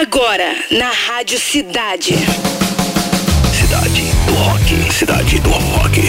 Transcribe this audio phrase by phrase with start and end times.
[0.00, 2.14] Agora, na Rádio Cidade.
[3.52, 4.92] Cidade do Rock.
[4.94, 6.00] Cidade do Rock.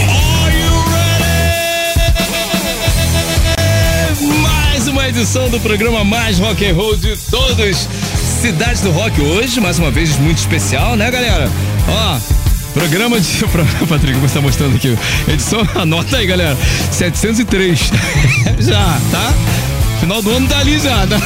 [4.40, 7.86] Mais uma edição do programa mais rock and roll de todos.
[8.40, 11.50] Cidade do Rock hoje, mais uma vez muito especial, né, galera?
[11.86, 12.18] Ó,
[12.72, 13.44] programa de.
[13.86, 14.96] Patrick, você tá mostrando aqui.
[15.28, 16.56] Edição, anota aí, galera.
[16.90, 17.90] 703.
[18.58, 19.34] já, tá?
[20.02, 21.16] Final do ano tá ali já, tá?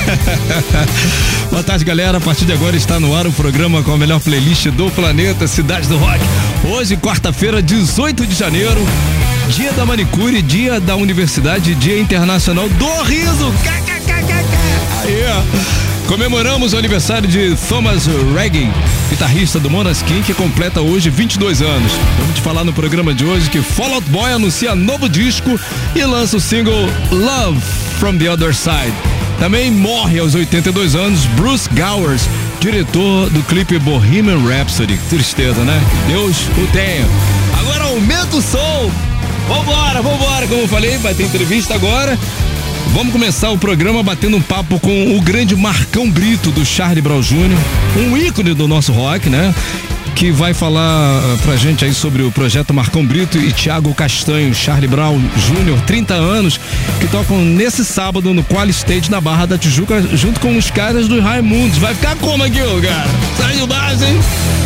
[1.51, 2.19] Boa tarde, galera.
[2.19, 5.47] A partir de agora está no ar o programa com a melhor playlist do planeta,
[5.47, 6.21] Cidade do Rock.
[6.63, 8.87] Hoje, quarta-feira, 18 de janeiro,
[9.49, 13.51] dia da manicure, dia da universidade, dia internacional do riso.
[15.03, 15.96] Aí, ó.
[16.07, 18.73] Comemoramos o aniversário de Thomas Reagan,
[19.11, 21.93] guitarrista do Monaskin, que completa hoje 22 anos.
[22.21, 25.59] Vamos te falar no programa de hoje que Fall Out Boy anuncia novo disco
[25.97, 27.61] e lança o single Love
[27.99, 28.95] from the Other Side.
[29.41, 32.23] Também morre aos 82 anos Bruce Gowers,
[32.61, 34.99] diretor do clipe Bohemian Rhapsody.
[35.11, 35.81] Tristeza, né?
[36.07, 37.05] Deus o tenha.
[37.59, 38.91] Agora aumenta o som.
[39.49, 40.47] Vambora, vambora.
[40.47, 42.17] Como eu falei, vai ter entrevista agora.
[42.97, 47.21] Vamos começar o programa batendo um papo com o grande Marcão Brito do Charlie Brown
[47.21, 47.59] Jr.,
[47.95, 49.55] um ícone do nosso rock, né?
[50.15, 54.55] Que vai falar uh, pra gente aí sobre o projeto Marcão Brito e Thiago Castanho,
[54.55, 56.59] Charlie Brown Jr., 30 anos,
[56.99, 61.07] que tocam nesse sábado no Qual Stage na Barra da Tijuca, junto com os caras
[61.07, 61.77] do Raimundos.
[61.77, 63.11] Vai ficar como aqui, ô cara?
[63.37, 64.66] Sai de baixo, hein?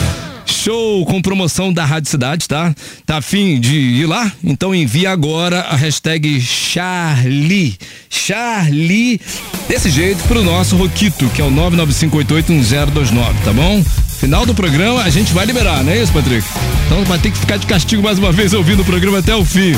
[0.62, 2.74] Show com promoção da Rádio Cidade, tá?
[3.06, 4.30] Tá afim de ir lá?
[4.44, 7.78] Então envia agora a hashtag Charlie.
[8.10, 9.18] Charlie,
[9.66, 13.82] desse jeito, pro nosso Roquito, que é o 995881029, tá bom?
[14.18, 16.46] Final do programa a gente vai liberar, não é isso, Patrick?
[16.84, 19.42] Então vai ter que ficar de castigo mais uma vez ouvindo o programa até o
[19.42, 19.72] fim.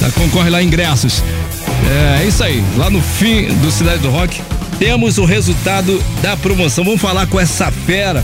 [0.00, 0.10] Tá?
[0.10, 1.22] Concorre lá ingressos.
[1.88, 2.62] É, é isso aí.
[2.76, 4.42] Lá no fim do Cidade do Rock
[4.78, 6.84] temos o resultado da promoção.
[6.84, 8.22] Vamos falar com essa fera.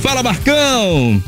[0.00, 1.22] Fala, Marcão!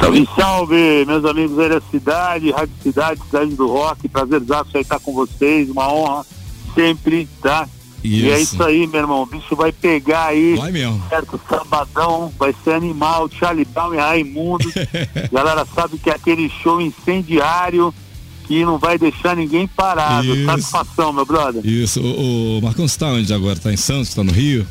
[0.00, 4.98] Salve, salve, meus amigos aí da cidade, Rádio Cidade, Cidade do Rock, prazerzaço aí estar
[4.98, 6.24] com vocês, uma honra
[6.74, 7.68] sempre, tá?
[8.02, 8.26] Isso.
[8.26, 11.02] E é isso aí, meu irmão, o bicho vai pegar aí, Vai mesmo.
[11.10, 11.38] certo?
[11.46, 14.72] Sabadão, vai ser animal, Charlie Brown e Raimundo.
[15.30, 17.92] Galera sabe que é aquele show incendiário
[18.46, 20.34] que não vai deixar ninguém parado.
[20.34, 20.46] Isso.
[20.46, 21.64] Satisfação, meu brother.
[21.64, 23.58] Isso, o, o Marcão, você tá onde agora?
[23.60, 24.14] Tá em Santos?
[24.14, 24.66] Tá no Rio?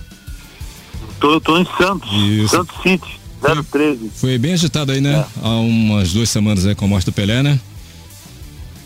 [1.19, 2.55] Tô, tô em Santos, Isso.
[2.55, 4.09] Santos City, 013.
[4.15, 5.25] Foi bem agitado aí, né?
[5.41, 7.59] Há umas duas semanas aí com a morte do Pelé, né?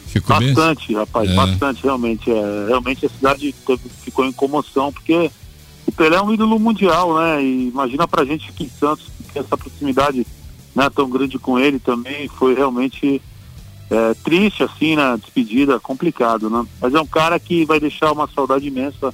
[0.07, 0.53] Ficou bem.
[0.53, 1.35] Bastante, rapaz, É.
[1.35, 2.29] bastante, realmente.
[2.29, 3.53] É, realmente a cidade
[4.03, 5.31] ficou em comoção, porque
[5.87, 7.43] o Pelé é um ídolo mundial, né?
[7.43, 10.25] E imagina pra gente aqui em Santos, que essa proximidade
[10.75, 13.19] né, tão grande com ele também foi realmente
[13.89, 16.63] é, triste, assim, na despedida, complicado, né?
[16.79, 19.13] Mas é um cara que vai deixar uma saudade imensa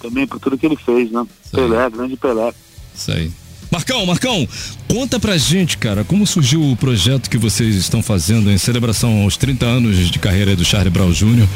[0.00, 1.24] também por tudo que ele fez, né?
[1.44, 1.56] Sim.
[1.56, 2.52] Pelé, grande Pelé.
[2.94, 3.30] Isso aí.
[3.70, 4.48] Marcão, Marcão,
[4.88, 9.36] conta pra gente, cara, como surgiu o projeto que vocês estão fazendo em celebração aos
[9.36, 11.46] 30 anos de carreira do Charlie Brown Jr.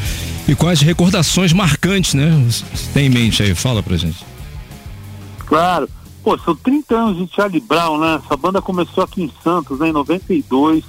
[0.47, 2.31] e quais recordações marcantes, né?
[2.93, 3.53] Tem em mente aí?
[3.53, 4.25] Fala pra gente.
[5.45, 5.89] Claro.
[6.23, 8.21] Pô, são 30 anos de Charlie Brown, né?
[8.25, 10.85] Essa banda começou aqui em Santos, né, em 92.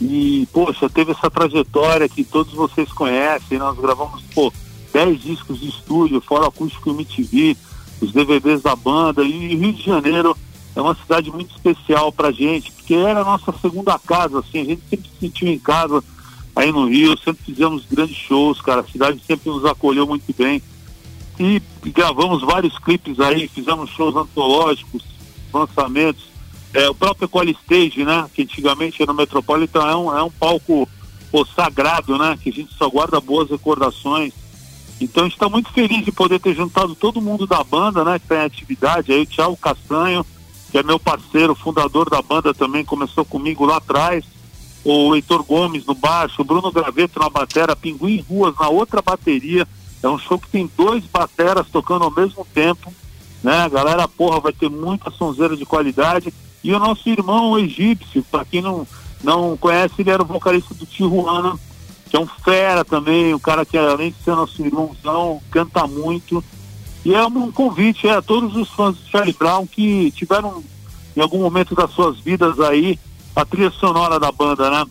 [0.00, 3.58] E, poxa, teve essa trajetória que todos vocês conhecem.
[3.58, 4.52] Nós gravamos, pô,
[4.92, 7.56] 10 discos de estúdio, fora acústico MTV,
[8.00, 9.22] os DVDs da banda.
[9.24, 10.36] E Rio de Janeiro
[10.74, 14.60] é uma cidade muito especial pra gente, porque era a nossa segunda casa, assim.
[14.60, 16.02] A gente sempre se sentiu em casa
[16.56, 18.80] aí no Rio, sempre fizemos grandes shows, cara.
[18.80, 20.62] A cidade sempre nos acolheu muito bem
[21.38, 25.02] e gravamos vários clipes aí, fizemos shows antológicos,
[25.52, 26.24] lançamentos.
[26.74, 28.28] É, o próprio Equal Stage, né?
[28.32, 30.88] Que antigamente era no Metropolitan, é um, é um palco
[31.30, 32.38] pô, sagrado, né?
[32.42, 34.32] Que a gente só guarda boas recordações.
[35.00, 38.18] Então a gente está muito feliz de poder ter juntado todo mundo da banda, né?
[38.18, 39.12] Que está em atividade.
[39.12, 40.24] Aí o Thiago Castanho,
[40.72, 44.24] que é meu parceiro, fundador da banda também, começou comigo lá atrás.
[44.82, 49.68] O Heitor Gomes no baixo, o Bruno Graveto na batera, Pinguim Ruas na outra bateria.
[50.02, 52.90] É um show que tem dois bateras tocando ao mesmo tempo,
[53.42, 53.52] né?
[53.58, 56.32] A galera, porra, vai ter muita sonzeira de qualidade.
[56.64, 58.86] E o nosso irmão egípcio, para quem não,
[59.22, 61.54] não conhece, ele era o vocalista do Tijuana,
[62.08, 66.42] que é um fera também, um cara que além de ser nosso irmãozão, canta muito.
[67.04, 70.62] E é um convite é, a todos os fãs de Charlie Brown que tiveram
[71.16, 72.98] em algum momento das suas vidas aí
[73.34, 74.84] a trilha sonora da banda, né?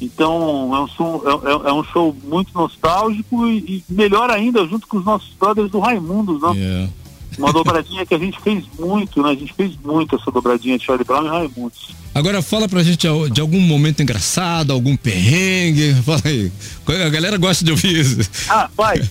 [0.00, 4.66] Então é um, som, é, é- é um show muito nostálgico e, e melhor ainda
[4.66, 6.52] junto com os nossos brothers do Raimundos, né?
[6.54, 6.92] Yeah.
[7.38, 9.30] Uma dobradinha que a gente fez muito, né?
[9.30, 11.88] A gente fez muito essa dobradinha de Charlie Brown e Raimundos.
[12.14, 15.94] Agora fala pra gente de algum momento engraçado, algum perrengue.
[16.06, 16.52] Fala aí.
[16.86, 18.30] A galera gosta de ouvir isso.
[18.48, 19.02] Ah, pai,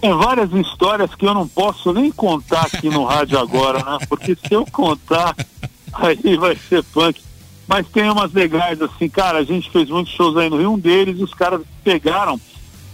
[0.00, 3.98] tem várias histórias que eu não posso nem contar aqui no rádio agora, né?
[4.08, 5.36] Porque se eu contar,
[5.98, 7.20] aí vai ser punk.
[7.66, 10.78] Mas tem umas legais assim, cara, a gente fez muitos shows aí no Rio, um
[10.78, 12.40] deles os caras pegaram.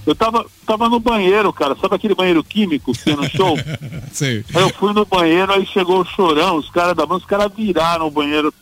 [0.04, 3.56] Eu tava, tava no banheiro, cara, sabe aquele banheiro químico que tem no show?
[4.12, 4.44] Sim.
[4.52, 7.50] Aí eu fui no banheiro, aí chegou o chorão, os caras da banda, os caras
[7.56, 8.52] viraram o banheiro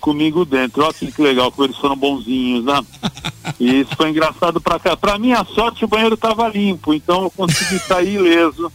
[0.00, 0.84] comigo dentro.
[0.84, 2.80] Olha que legal, como eles foram bonzinhos, né?
[3.58, 4.96] E isso foi engraçado pra cá.
[4.96, 8.70] Pra minha sorte, o banheiro tava limpo, então eu consegui sair ileso.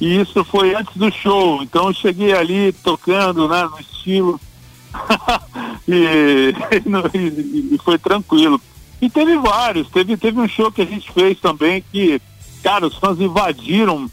[0.00, 4.40] E isso foi antes do show, então eu cheguei ali tocando, né, no estilo.
[5.86, 6.52] e,
[7.14, 8.60] e, e, foi tranquilo.
[9.00, 12.20] E teve vários, teve, teve um show que a gente fez também que,
[12.62, 14.10] cara, os fãs invadiram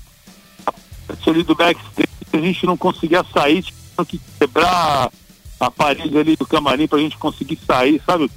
[1.27, 5.11] ali do backstage, a gente não conseguia sair, tinha que quebrar
[5.59, 8.31] a parede ali do camarim pra gente conseguir sair, sabe?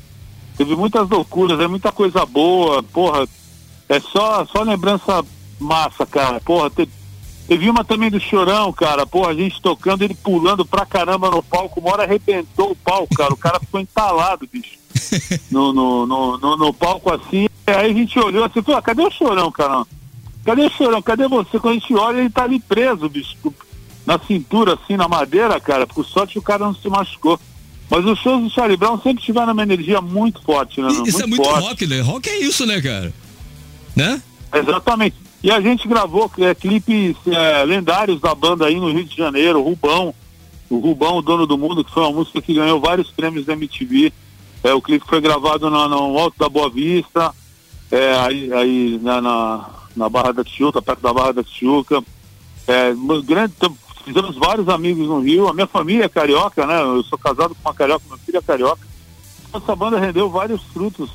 [0.56, 3.26] Teve muitas loucuras, é muita coisa boa, porra.
[3.88, 5.24] É só, só lembrança
[5.58, 6.40] massa, cara.
[6.40, 6.90] Porra, teve,
[7.46, 9.06] teve uma também do Chorão, cara.
[9.06, 11.80] Porra, a gente tocando, ele pulando pra caramba no palco.
[11.80, 13.32] Uma hora arrebentou o palco, cara.
[13.32, 14.80] O cara ficou entalado, bicho.
[15.50, 17.46] No, no, no, no, no palco assim.
[17.66, 19.84] Aí a gente olhou assim, falou, ah, cadê o Chorão, cara?
[20.44, 21.02] Cadê o Chorão?
[21.02, 21.58] Cadê você?
[21.58, 23.36] Quando a gente olha, ele tá ali preso, bicho
[24.06, 27.38] na cintura, assim, na madeira, cara, por sorte o cara não se machucou.
[27.88, 30.88] Mas os shows do Charlie Brown sempre tiveram uma energia muito forte, né?
[30.88, 31.68] Isso muito é muito forte.
[31.68, 32.00] rock, né?
[32.00, 33.12] Rock é isso, né, cara?
[33.94, 34.22] Né?
[34.54, 35.16] Exatamente.
[35.42, 39.60] E a gente gravou é, clipes é, lendários da banda aí no Rio de Janeiro,
[39.60, 40.14] Rubão,
[40.70, 43.54] o Rubão, o Dono do Mundo, que foi uma música que ganhou vários prêmios da
[43.54, 44.12] MTV.
[44.62, 47.34] É, o clipe foi gravado no, no Alto da Boa Vista,
[47.90, 52.02] é, aí, aí na, na, na, Barra da Tijuca, perto da Barra da Tijuca.
[52.68, 52.94] É,
[53.24, 53.52] grande,
[54.04, 55.48] fizemos vários amigos no Rio.
[55.48, 56.80] A minha família é carioca, né?
[56.80, 58.86] Eu sou casado com uma carioca, meu filho é carioca.
[59.52, 61.10] Essa banda rendeu vários frutos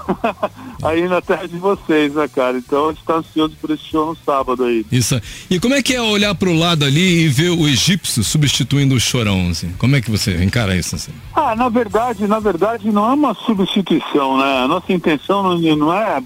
[0.82, 2.58] aí na terra de vocês, né, cara?
[2.58, 4.84] Então a gente tá ansioso por esse show no sábado aí.
[4.90, 5.20] Isso.
[5.50, 9.00] E como é que é olhar pro lado ali e ver o egípcio substituindo o
[9.00, 9.72] chorão, assim?
[9.78, 11.12] Como é que você encara isso, assim?
[11.34, 14.64] Ah, na verdade, na verdade não é uma substituição, né?
[14.64, 16.22] A nossa intenção não, não é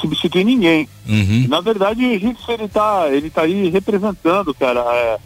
[0.00, 0.88] substituir ninguém.
[1.08, 1.46] Uhum.
[1.48, 5.18] Na verdade, o egípcio ele tá, ele tá aí representando, cara, é,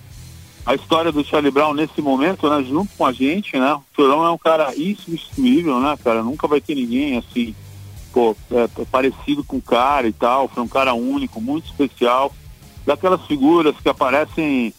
[0.69, 3.73] a história do Charlie Brown nesse momento, né, junto com a gente, né?
[3.73, 6.23] O Chorão é um cara insubstituível, né, cara?
[6.23, 7.55] Nunca vai ter ninguém assim,
[8.13, 10.47] pô, é, parecido com o cara e tal.
[10.47, 12.31] Foi um cara único, muito especial.
[12.85, 14.75] Daquelas figuras que aparecem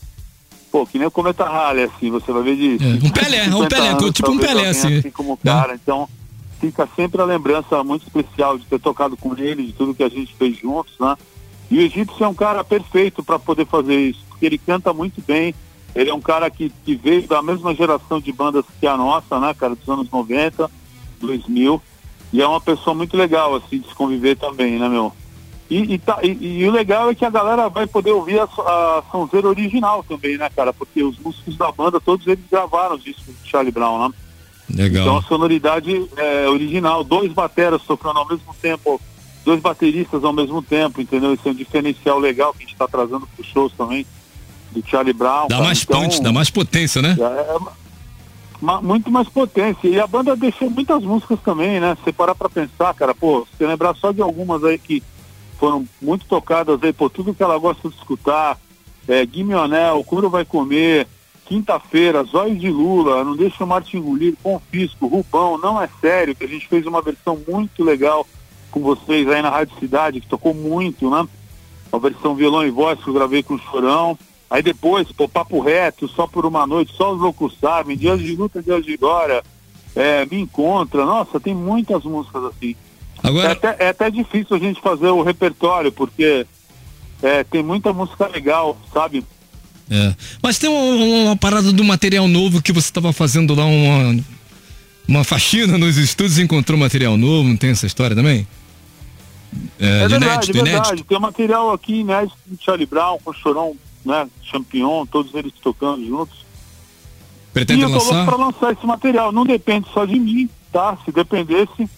[0.71, 2.85] pô, que nem o Cometa Halley, assim, você vai ver de.
[2.85, 4.99] É, um Pelé, um Pelé, anos, tipo um Pelé, assim.
[4.99, 5.73] assim como cara.
[5.73, 6.07] Então,
[6.61, 10.09] fica sempre a lembrança muito especial de ter tocado com ele, de tudo que a
[10.09, 11.17] gente fez juntos, né?
[11.71, 15.19] E o Egípcio é um cara perfeito para poder fazer isso, porque ele canta muito
[15.25, 15.55] bem,
[15.95, 19.39] ele é um cara que, que veio da mesma geração de bandas que a nossa,
[19.39, 20.69] né, cara, dos anos 90,
[21.19, 21.81] 2000,
[22.31, 25.11] e é uma pessoa muito legal, assim, de se conviver também, né, meu?
[25.69, 28.43] E, e, tá, e, e, o legal é que a galera vai poder ouvir a,
[28.43, 30.73] a Sonzeira original também, né, cara?
[30.73, 34.15] Porque os músicos da banda, todos eles gravaram os discos de Charlie Brown, né?
[34.71, 35.03] Legal.
[35.03, 38.99] Então a sonoridade é original, dois bateras tocando ao mesmo tempo,
[39.45, 41.33] dois bateristas ao mesmo tempo, entendeu?
[41.33, 44.05] Isso é um diferencial legal que a gente está trazendo para os shows também,
[44.71, 45.47] do Charlie Brown.
[45.47, 47.15] Dá mais então, punch, dá mais potência, né?
[47.19, 47.57] É,
[48.61, 49.87] uma, muito mais potência.
[49.87, 51.97] E a banda deixou muitas músicas também, né?
[52.03, 55.01] Se parar para pensar, cara, pô, se lembrar só de algumas aí que
[55.57, 58.57] foram muito tocadas aí, por tudo que ela gosta de escutar,
[59.07, 61.07] é, Guimionel, Curo Vai Comer,
[61.45, 66.43] Quinta-feira, Zóio de Lula, Não Deixa o Marte Engolir, Confisco, Rubão, Não É Sério, que
[66.43, 68.25] a gente fez uma versão muito legal
[68.69, 71.27] com vocês aí na Rádio Cidade, que tocou muito, né?
[71.91, 74.17] Uma versão violão e voz que eu gravei com o Chorão.
[74.49, 78.35] Aí depois, pô, Papo Reto, Só por Uma Noite, Só os Loucos Sabem, Dias de
[78.35, 79.43] Luta, Dias de Glória,
[79.95, 81.05] é, Me Encontra.
[81.05, 82.75] Nossa, tem muitas músicas assim.
[83.21, 83.49] Agora...
[83.49, 86.47] É, até, é até difícil a gente fazer o repertório, porque
[87.21, 89.23] é, tem muita música legal, sabe?
[89.89, 90.15] É.
[90.41, 94.23] Mas tem uma, uma, parada do material novo que você estava fazendo lá, uma,
[95.07, 98.47] uma faxina nos estúdios e encontrou material novo, não tem essa história também?
[99.79, 100.87] É, é verdade, inédito, é verdade.
[100.89, 101.07] Inédito.
[101.07, 103.75] Tem material aqui inédito de Charlie Brown, com Chorão,
[104.05, 106.45] né, Champion, todos eles tocando juntos.
[107.53, 108.25] Pretende e eu lançar?
[108.25, 109.31] para lançar esse material.
[109.31, 110.97] Não depende só de mim, tá?
[111.03, 111.89] Se dependesse,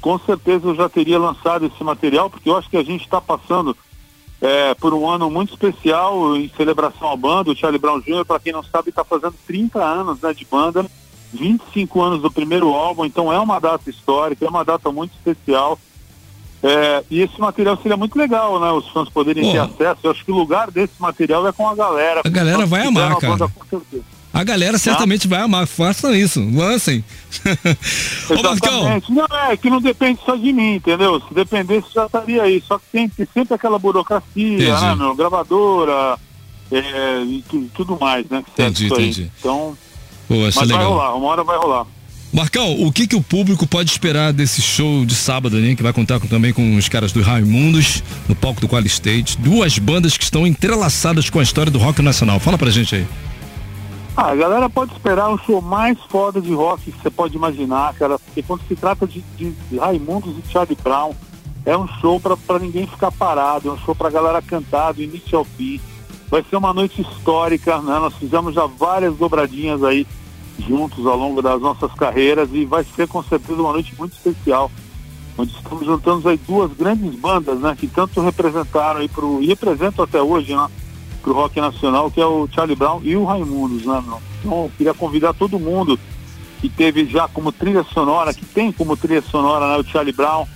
[0.00, 3.20] com certeza eu já teria lançado esse material, porque eu acho que a gente está
[3.20, 3.76] passando
[4.40, 7.50] é, por um ano muito especial em celebração à banda.
[7.50, 10.86] O Charlie Brown Jr., para quem não sabe, está fazendo 30 anos né, de banda,
[11.32, 15.78] 25 anos do primeiro álbum, então é uma data histórica, é uma data muito especial.
[16.62, 18.70] É, e esse material seria muito legal, né?
[18.72, 20.00] Os fãs poderem ter acesso.
[20.02, 22.22] Eu acho que o lugar desse material é com a galera.
[22.24, 23.36] A galera vai amar, cara.
[23.36, 23.52] Banda,
[24.32, 25.68] A galera certamente vai amar.
[25.68, 27.04] Façam isso, lancem.
[28.28, 29.12] Ô.
[29.12, 31.20] Não, é que não depende só de mim, entendeu?
[31.20, 32.60] Se dependesse já estaria aí.
[32.66, 35.14] Só que tem, tem sempre aquela burocracia, né, meu?
[35.14, 36.18] Gravadora
[36.72, 38.42] é, e tu, tudo mais, né?
[38.44, 39.30] Que entendi, entendi.
[39.38, 39.76] Então.
[40.26, 40.78] Pô, mas legal.
[40.78, 41.86] vai rolar, uma hora vai rolar.
[42.30, 45.74] Marcão, o que que o público pode esperar desse show de sábado, né?
[45.74, 49.38] Que vai contar com, também com os caras do Raimundos no palco do Qual State.
[49.38, 52.38] Duas bandas que estão entrelaçadas com a história do rock nacional.
[52.38, 53.06] Fala pra gente aí.
[54.14, 57.94] Ah, a galera pode esperar um show mais foda de rock que você pode imaginar,
[57.94, 61.14] cara, porque quando se trata de, de, de Raimundos e Charlie Brown,
[61.64, 65.38] é um show para ninguém ficar parado, é um show pra galera cantar do início
[65.38, 65.80] ao fim.
[66.28, 67.98] Vai ser uma noite histórica, né?
[67.98, 70.06] Nós fizemos já várias dobradinhas aí
[70.58, 74.70] juntos ao longo das nossas carreiras e vai ser com certeza uma noite muito especial,
[75.36, 77.76] onde estamos juntando aí duas grandes bandas, né?
[77.78, 80.68] Que tanto representaram aí pro, e representam até hoje, né?
[81.22, 84.20] Pro rock nacional, que é o Charlie Brown e o Raimundos, né, meu?
[84.40, 85.98] Então, eu queria convidar todo mundo
[86.60, 90.46] que teve já como trilha sonora, que tem como trilha sonora, né, o Charlie Brown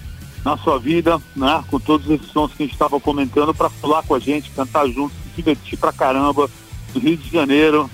[0.44, 4.02] na sua vida, né, com todos esses sons que a gente estava comentando, para falar
[4.02, 6.50] com a gente, cantar juntos, se divertir pra caramba,
[6.92, 7.88] do Rio de Janeiro,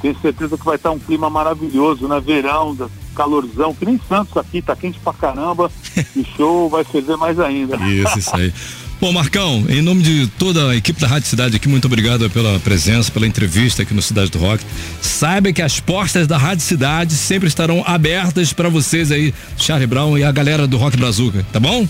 [0.00, 2.20] tenho certeza que vai estar um clima maravilhoso, né?
[2.20, 2.76] Verão,
[3.14, 5.70] calorzão, que nem Santos aqui, tá quente pra caramba.
[6.16, 7.76] e show vai fazer mais ainda.
[7.76, 8.52] Isso, isso aí.
[9.00, 12.60] Bom, Marcão, em nome de toda a equipe da Rádio Cidade aqui, muito obrigado pela
[12.60, 14.62] presença, pela entrevista aqui no Cidade do Rock.
[15.00, 20.18] Saiba que as portas da Rádio Cidade sempre estarão abertas para vocês aí, Charlie Brown
[20.18, 21.88] e a galera do Rock Brazuca, tá bom?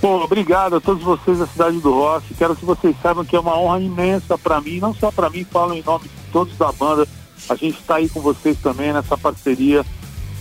[0.00, 2.34] Bom, obrigado a todos vocês da Cidade do Rock.
[2.34, 5.44] Quero que vocês saibam que é uma honra imensa para mim, não só para mim,
[5.44, 7.06] falo em nome de todos da banda.
[7.48, 9.84] A gente está aí com vocês também nessa parceria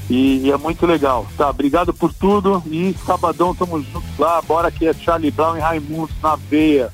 [0.09, 1.49] e, é muito legal, tá?
[1.49, 4.41] Obrigado por tudo e sabadão tamo juntos lá.
[4.41, 6.91] Bora que é Charlie Brown e Raimundo na veia.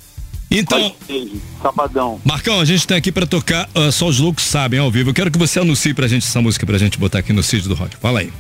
[0.50, 0.94] Então,
[1.62, 2.22] sabadão.
[2.24, 5.10] Marcão, a gente tá aqui para tocar uh, Só os Loucos Sabem ao vivo.
[5.10, 7.70] Eu quero que você anuncie pra gente essa música pra gente botar aqui no sítio
[7.70, 7.98] do rock.
[7.98, 8.32] Fala aí.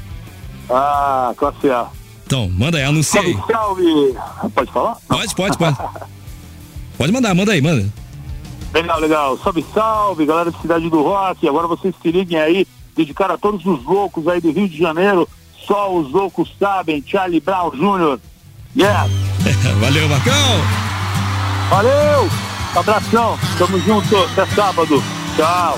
[0.70, 1.88] Ah, classe A.
[2.26, 3.38] Então, manda aí, anuncia aí.
[3.52, 4.16] Salve,
[4.54, 4.98] Pode falar?
[5.08, 5.78] Pode, pode, pode.
[6.98, 7.88] pode mandar, manda aí, manda.
[8.74, 9.38] Legal, legal.
[9.38, 11.48] Salve, salve, galera da Cidade do Rock.
[11.48, 15.28] Agora vocês se liguem aí, dedicar a todos os loucos aí do Rio de Janeiro.
[15.68, 17.04] Só os loucos sabem.
[17.06, 18.20] Charlie Brown Jr.
[18.76, 19.08] Yeah.
[19.80, 20.34] Valeu, Marcão.
[21.70, 22.30] Valeu.
[22.76, 23.38] Abração.
[23.58, 24.18] Tamo junto.
[24.18, 25.04] Até sábado.
[25.36, 25.78] Tchau.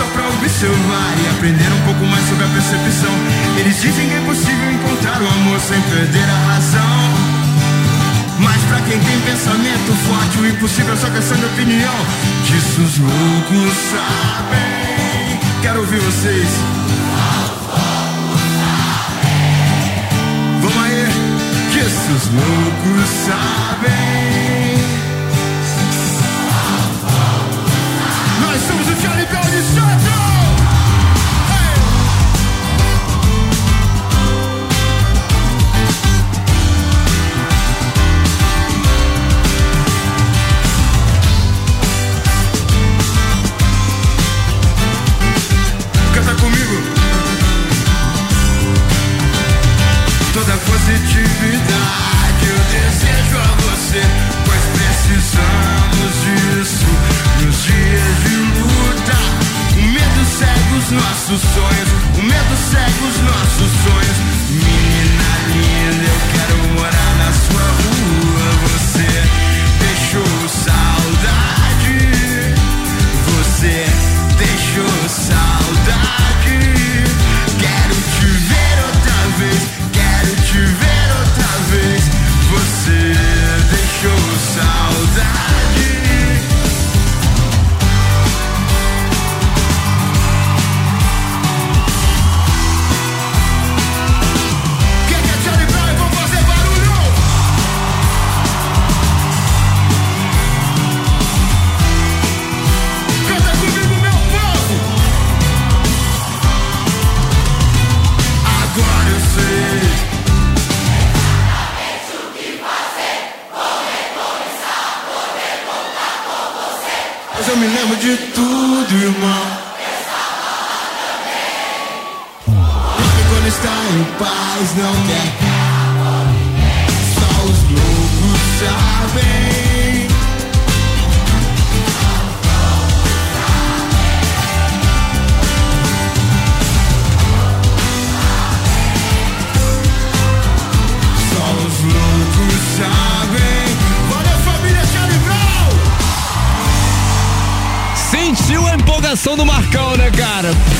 [0.00, 3.12] só pra observar e aprender um pouco mais sobre a percepção.
[3.58, 7.00] Eles dizem que é possível encontrar o amor sem perder a razão.
[8.38, 11.94] Mas pra quem tem pensamento forte, o impossível é só questão de opinião.
[12.44, 15.38] Disso os loucos sabem.
[15.60, 16.48] Quero ouvir vocês.
[20.62, 21.06] Vamos aí.
[21.72, 24.09] Disso os loucos sabem.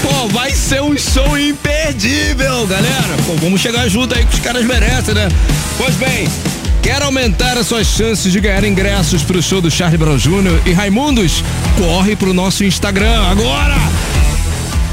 [0.02, 3.16] Pô, vai ser um show imperdível, galera.
[3.26, 5.28] Pô, vamos chegar junto aí que os caras merecem, né?
[5.76, 6.28] Pois bem,
[6.82, 10.60] quer aumentar as suas chances de ganhar ingressos pro show do Charlie Brown Jr.
[10.66, 11.44] e Raimundos?
[11.76, 14.19] Corre pro nosso Instagram agora!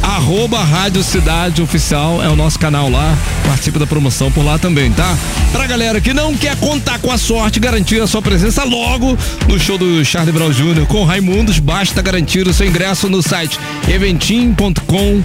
[0.08, 3.16] Arroba Rádio Cidade Oficial é o nosso canal lá.
[3.46, 5.18] Participa da promoção por lá também, tá?
[5.52, 9.18] Pra galera que não quer contar com a sorte, garantir a sua presença logo
[9.50, 10.86] no show do Charlie Brown Jr.
[10.88, 13.60] com Raimundos, basta garantir o seu ingresso no site
[13.90, 15.22] eventim.com.br.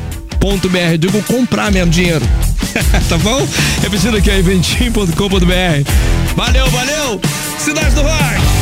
[0.98, 2.26] Digo comprar mesmo dinheiro.
[3.08, 3.46] tá bom?
[3.82, 6.34] Repetindo aqui, eventim.com.br.
[6.34, 7.20] Valeu, valeu!
[7.56, 8.61] Cidade do Rock!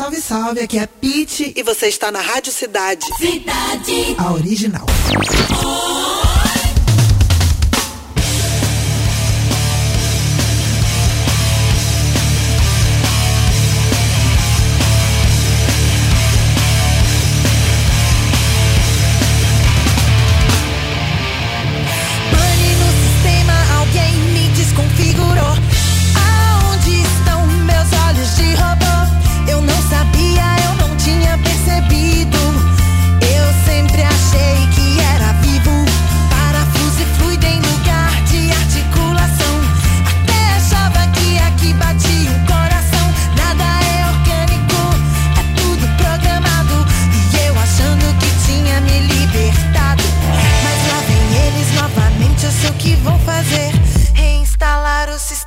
[0.00, 3.04] Salve, salve, aqui é a Pete e você está na Rádio Cidade.
[3.18, 4.16] Cidade.
[4.16, 4.86] A original.
[4.86, 6.29] Pane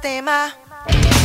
[0.03, 1.22] My.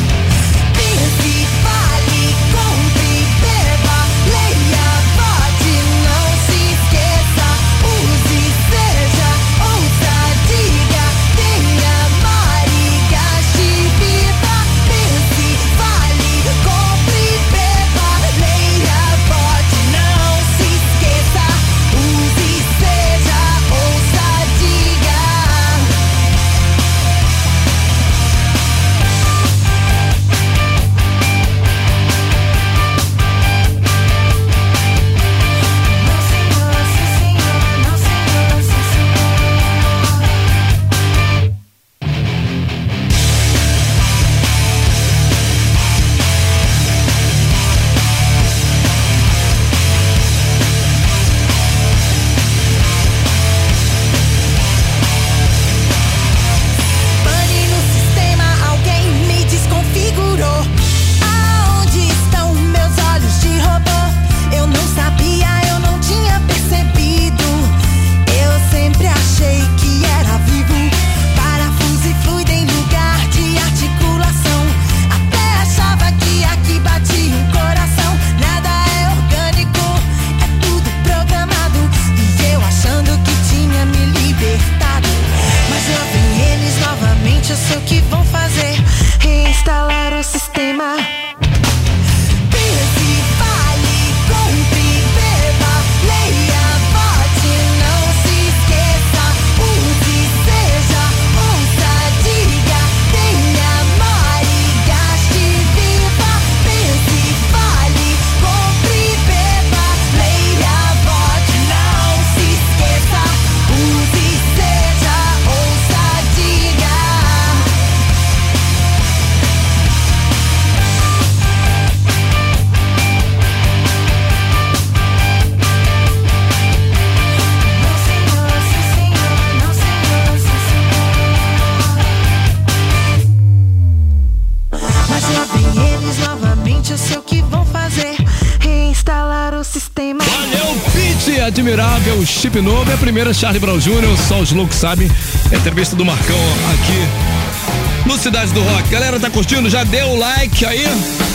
[142.39, 142.89] Chip novo.
[142.89, 145.11] É a primeira Charlie Brown Jr., só os loucos sabem.
[145.51, 146.39] É entrevista do Marcão
[146.73, 148.89] aqui no Cidade do Rock.
[148.91, 149.69] Galera, tá curtindo?
[149.69, 150.87] Já deu o like aí?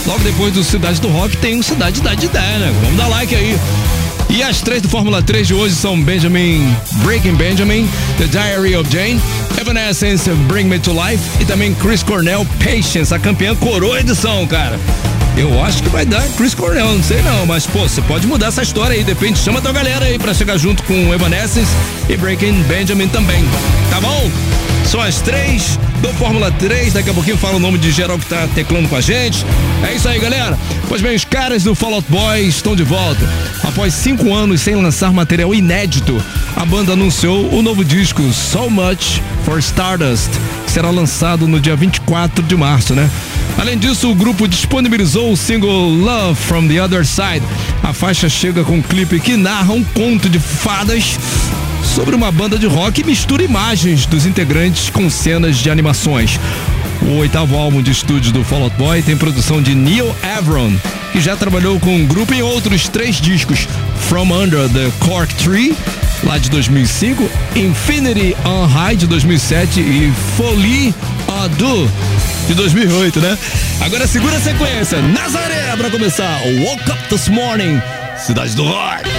[0.06, 2.74] Logo depois do Cidade do Rock tem um Cidade da Ideia, né?
[2.82, 3.60] Vamos dar like aí.
[4.30, 7.88] E as três do Fórmula 3 de hoje são Benjamin, Breaking Benjamin,
[8.18, 9.22] The Diary of Jane,
[9.60, 14.80] Evanescence, Bring Me to Life e também Chris Cornell, Patience, a campeã coroa edição, cara.
[15.36, 18.48] Eu acho que vai dar Chris Cornell, não sei não, mas pô, você pode mudar
[18.48, 21.72] essa história aí, depende, chama tua galera aí pra chegar junto com Evanescence
[22.08, 23.44] e Breaking Benjamin também,
[23.90, 24.32] tá bom?
[24.86, 28.26] São as três do Fórmula 3, daqui a pouquinho fala o nome de geral que
[28.26, 29.46] tá teclando com a gente.
[29.82, 30.60] É isso aí, galera.
[30.90, 33.28] Pois bem, os caras do Fall Out Boy estão de volta.
[33.64, 36.22] Após cinco anos sem lançar material inédito,
[36.56, 40.30] a banda anunciou o novo disco So Much for Stardust,
[40.66, 43.10] que será lançado no dia 24 de março, né?
[43.58, 47.46] Além disso, o grupo disponibilizou o single Love from the Other Side.
[47.82, 51.18] A faixa chega com um clipe que narra um conto de fadas
[51.96, 56.40] sobre uma banda de rock e mistura imagens dos integrantes com cenas de animações.
[57.02, 60.74] O oitavo álbum de estúdio do Fall Out Boy tem produção de Neil Avron,
[61.12, 63.68] que já trabalhou com o grupo em outros três discos:
[64.10, 65.76] From Under the Cork Tree,
[66.24, 70.94] lá de 2005, Infinity on High de 2007 e Folie
[71.28, 71.90] à Deux
[72.48, 73.38] de 2008, né?
[73.82, 75.02] Agora segura a sequência.
[75.02, 76.40] Nazaré para começar.
[76.46, 77.82] Woke Up This Morning,
[78.18, 79.13] Cidade do Rock.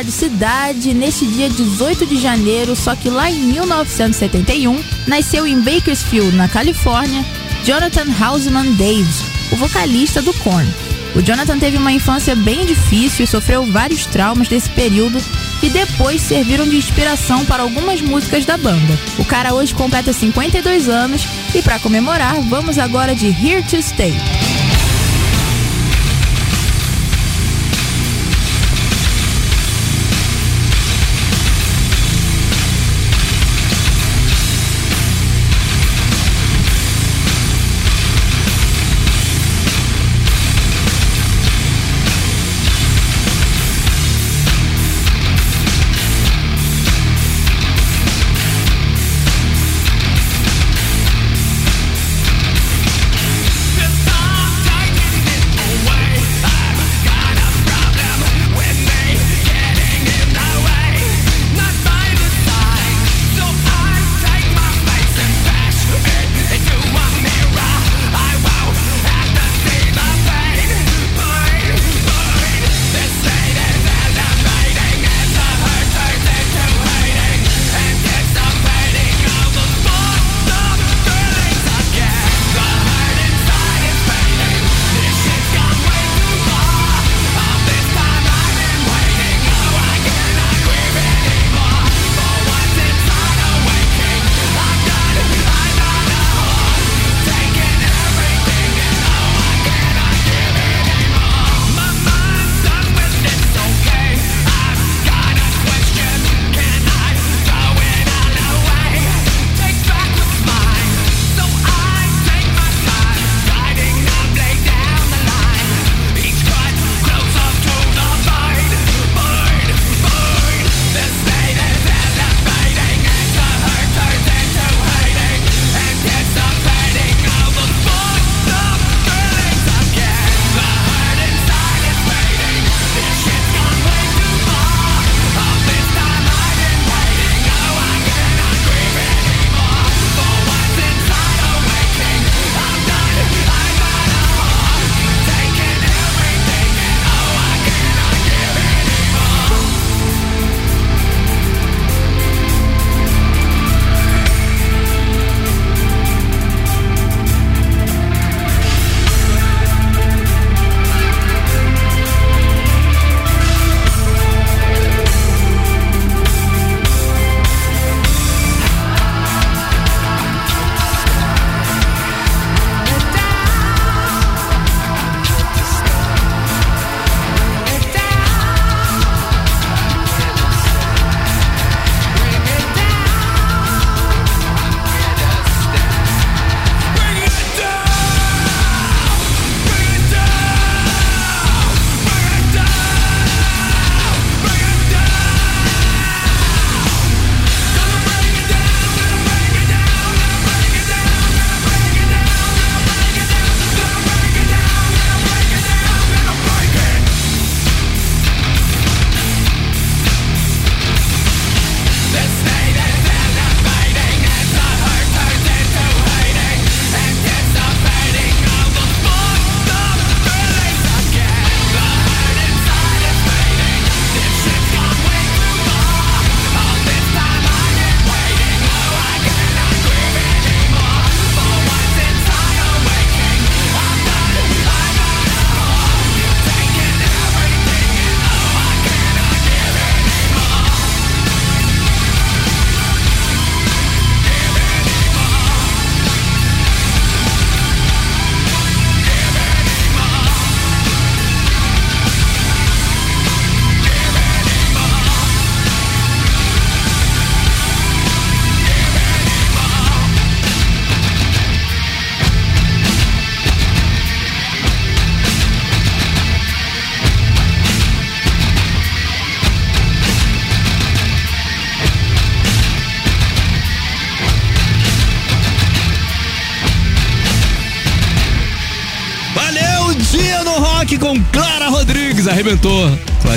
[0.00, 6.34] Rádio Cidade, neste dia 18 de janeiro, só que lá em 1971, nasceu em Bakersfield,
[6.36, 7.22] na Califórnia,
[7.64, 10.66] Jonathan Houseman Davis, o vocalista do Korn.
[11.14, 15.20] O Jonathan teve uma infância bem difícil e sofreu vários traumas desse período
[15.60, 18.98] que depois serviram de inspiração para algumas músicas da banda.
[19.18, 24.14] O cara hoje completa 52 anos e para comemorar, vamos agora de Here to Stay.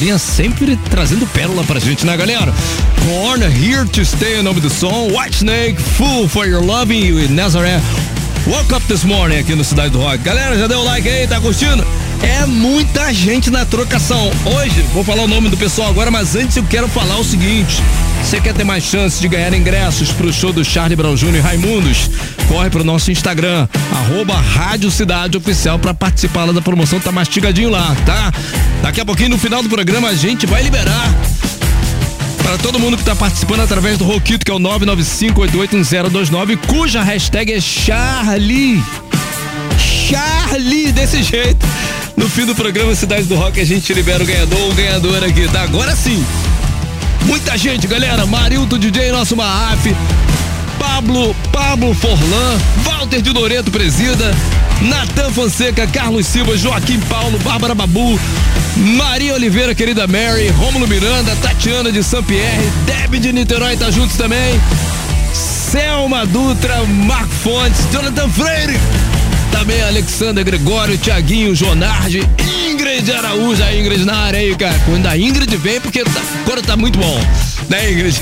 [0.03, 2.53] Clarinha sempre trazendo pérola pra gente, né, galera?
[3.05, 5.07] Korn, Here to Stay, o nome do som.
[5.07, 7.81] White Snake, Fool for Your Loving e Nazareth.
[8.45, 10.17] Woke Up This Morning aqui no Cidade do Rock.
[10.17, 11.87] Galera, já deu o like aí, tá curtindo?
[12.21, 14.29] É muita gente na trocação.
[14.45, 17.81] Hoje, vou falar o nome do pessoal agora, mas antes eu quero falar o seguinte.
[18.21, 21.35] Você quer ter mais chance de ganhar ingressos pro show do Charlie Brown Jr.
[21.35, 22.09] e Raimundos?
[22.47, 27.69] Corre pro nosso Instagram, arroba Rádio Cidade Oficial pra participar lá da promoção, tá mastigadinho
[27.69, 28.31] lá, tá?
[28.81, 31.13] Daqui a pouquinho, no final do programa, a gente vai liberar
[32.43, 37.53] para todo mundo que tá participando através do Roquito, que é o 995881029, cuja hashtag
[37.53, 38.83] é Charlie.
[39.79, 41.65] Charlie, desse jeito.
[42.15, 45.47] No fim do programa Cidade do Rock, a gente libera o ganhador ou ganhadora aqui,
[45.47, 45.63] tá?
[45.63, 46.23] Agora sim.
[47.25, 48.25] Muita gente, galera.
[48.25, 49.87] Marildo DJ, nosso Maaf.
[50.83, 54.35] Pablo, Pablo Forlan, Walter de Loreto presida,
[54.81, 58.19] Natan Fonseca, Carlos Silva, Joaquim Paulo, Bárbara Babu,
[58.75, 64.59] Maria Oliveira, querida Mary, Rômulo Miranda, Tatiana de Saint-Pierre, Deb de Niterói tá juntos também,
[65.33, 68.77] Selma Dutra, Marco Fontes, Jonathan Freire,
[69.53, 72.27] também Alexandre Gregório, Tiaguinho, Jonardi,
[72.69, 74.77] Ingrid Araújo, a Ingrid na área aí, cara.
[74.85, 77.21] Quando a Ingrid vem, porque tá, quando tá muito bom.
[77.69, 78.21] Né, Ingrid?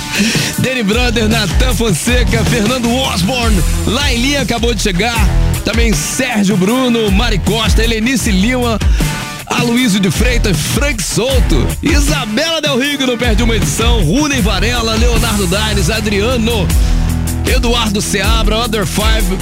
[0.58, 5.16] Danny Brother, Natan Fonseca, Fernando Osborne, Lailinha acabou de chegar.
[5.64, 8.78] Também Sérgio Bruno, Mari Costa, Helenice Lima,
[9.46, 15.46] Aloysio de Freitas, Frank Souto, Isabela Del Rio, não perde uma edição, Rune Varela, Leonardo
[15.46, 16.66] Daines, Adriano,
[17.46, 19.38] Eduardo Seabra, Other Five,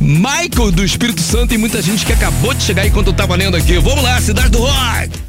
[0.00, 3.56] Michael do Espírito Santo e muita gente que acabou de chegar enquanto eu tava lendo
[3.56, 3.78] aqui.
[3.78, 5.21] Vamos lá, Cidade do Rock!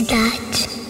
[0.00, 0.81] is that?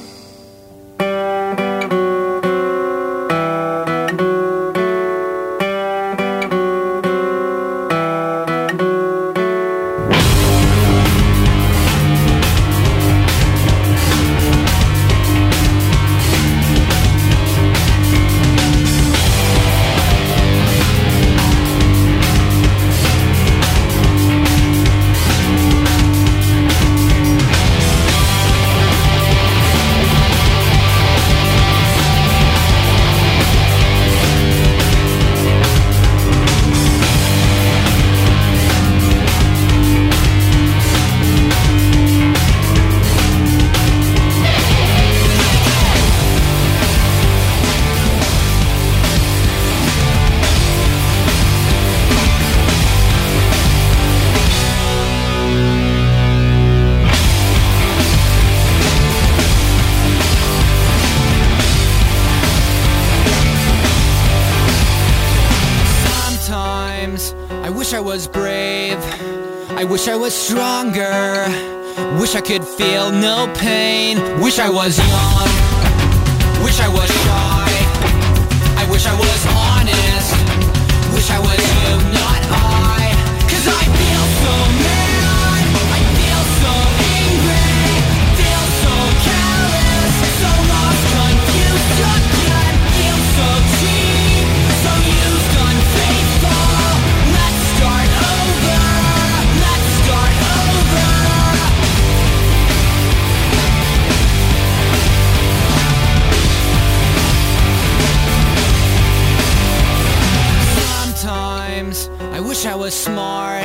[112.37, 113.65] I wish I was smart.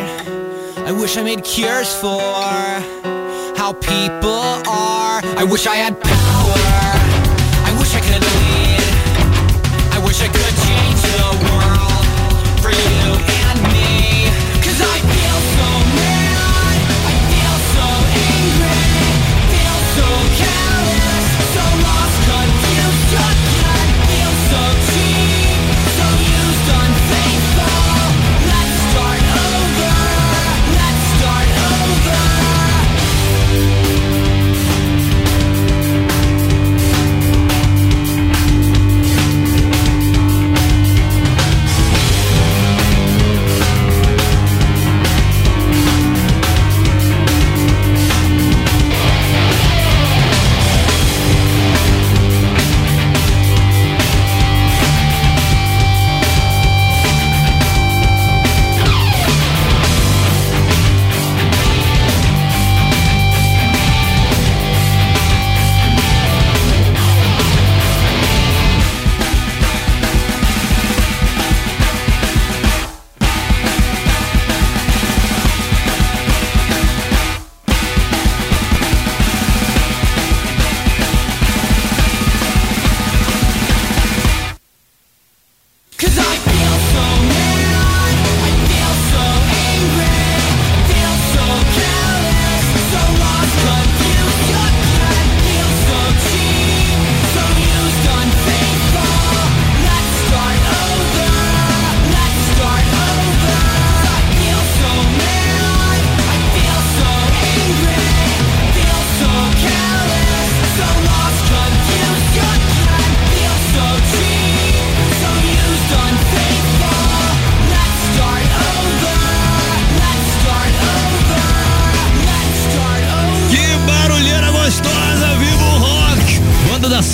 [0.89, 2.21] I wish I made cures for
[3.57, 5.21] how people are.
[5.23, 7.06] I wish I had power.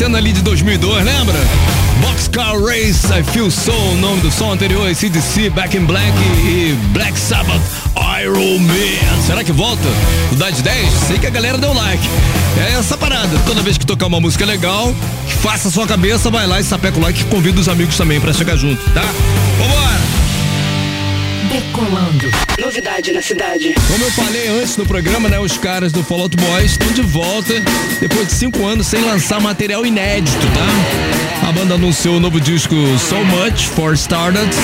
[0.03, 1.39] Cena ali de 2002, lembra?
[2.01, 6.11] Boxcar Race, I Feel So, o nome do som anterior, CDC, Back in Black
[6.45, 7.61] e Black Sabbath,
[8.21, 9.21] Iron Man.
[9.25, 9.87] Será que volta?
[10.29, 10.91] O das 10?
[11.07, 12.05] Sei que a galera deu like.
[12.57, 14.93] É essa parada, toda vez que tocar uma música legal,
[15.41, 18.33] faça sua cabeça, vai lá e sapeca o like e convida os amigos também pra
[18.33, 19.03] chegar junto, tá?
[21.53, 22.31] Decolando.
[22.59, 23.75] Novidade na cidade.
[23.87, 25.39] Como eu falei antes no programa, né?
[25.39, 27.53] Os caras do Fall Out Boys estão de volta
[27.99, 31.47] depois de cinco anos sem lançar material inédito, tá?
[31.47, 34.57] A banda anunciou o novo disco So Much for Stardust.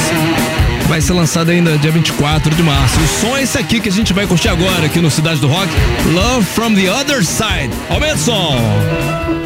[0.88, 3.00] Vai ser lançado ainda dia 24 de março.
[3.00, 5.48] O som é esse aqui que a gente vai curtir agora aqui no Cidade do
[5.48, 5.72] Rock.
[6.12, 7.70] Love from the Other Side.
[7.88, 9.39] Aumenta o som.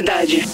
[0.00, 0.46] cidade.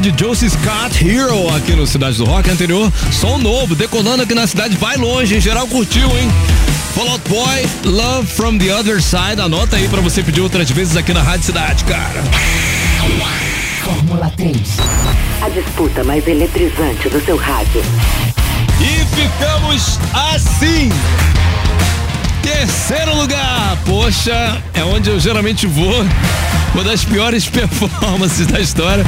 [0.00, 2.90] de Josie Scott Hero aqui no Cidade do Rock anterior.
[3.10, 6.30] Som novo, decolando aqui na cidade, vai longe, em geral curtiu, hein?
[6.94, 9.40] Fallout Boy, Love from the Other Side.
[9.40, 12.22] Anota aí para você pedir outras vezes aqui na Rádio Cidade, cara.
[13.82, 14.56] Fórmula 3.
[15.42, 17.82] A disputa mais eletrizante do seu rádio.
[18.80, 20.90] E ficamos assim.
[22.42, 23.78] Terceiro lugar.
[23.84, 26.04] Poxa, é onde eu geralmente vou.
[26.74, 29.04] Uma das piores performances da história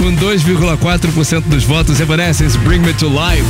[0.00, 3.44] com 2,4% dos votos, Evanescence Bring Me to Life.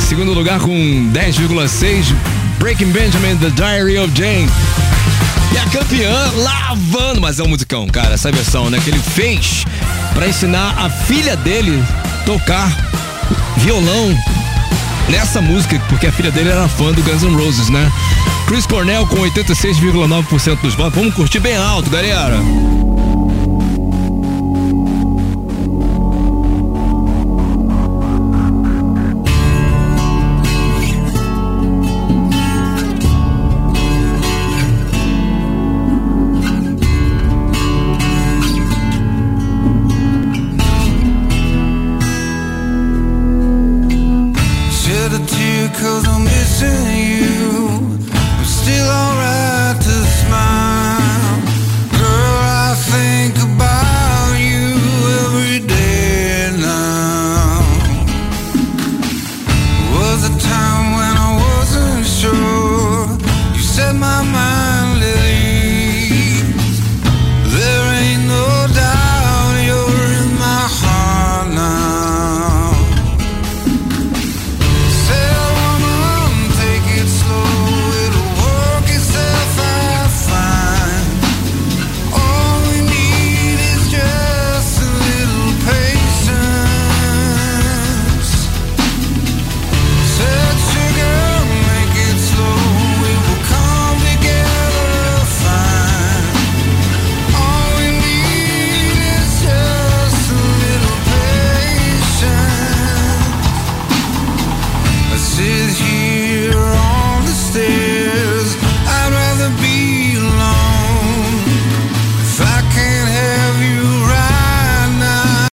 [0.00, 0.72] Segundo lugar com
[1.12, 2.12] 10,6%,
[2.58, 4.50] Breaking Benjamin The Diary of Jane.
[5.52, 8.80] E a campeã lavando, mas é um musicão, cara, essa versão, né?
[8.82, 9.64] Que ele fez
[10.12, 11.80] para ensinar a filha dele
[12.24, 12.68] tocar
[13.58, 14.12] violão
[15.08, 17.92] nessa música, porque a filha dele era fã do Guns N' Roses, né?
[18.48, 20.94] Chris Cornell com 86,9% dos votos.
[20.96, 22.40] Vamos curtir bem alto, galera.